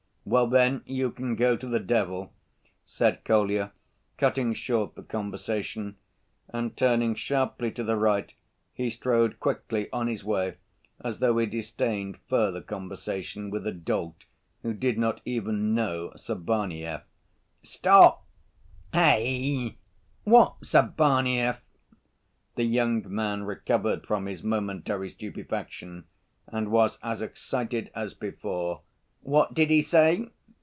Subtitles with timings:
[0.23, 2.31] "Well then you can go to the devil,"
[2.85, 3.71] said Kolya,
[4.19, 5.95] cutting short the conversation;
[6.47, 8.31] and turning sharply to the right
[8.71, 10.57] he strode quickly on his way
[11.03, 14.23] as though he disdained further conversation with a dolt
[14.61, 17.01] who did not even know Sabaneyev.
[17.63, 18.23] "Stop,
[18.93, 19.75] heigh!
[20.23, 21.57] What Sabaneyev?"
[22.55, 26.05] the young man recovered from his momentary stupefaction
[26.45, 28.81] and was as excited as before.
[29.23, 30.31] "What did he say?"